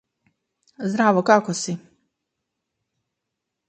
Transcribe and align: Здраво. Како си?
Здраво. 0.93 1.23
Како 1.31 1.57
си? 1.61 1.79